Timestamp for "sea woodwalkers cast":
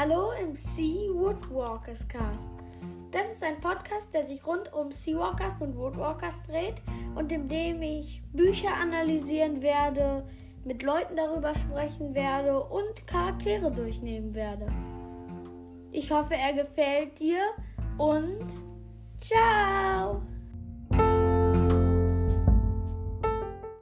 0.54-2.48